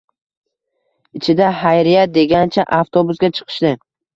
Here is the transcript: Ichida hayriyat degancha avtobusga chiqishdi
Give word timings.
Ichida 1.19 1.51
hayriyat 1.59 2.17
degancha 2.17 2.67
avtobusga 2.79 3.35
chiqishdi 3.37 3.77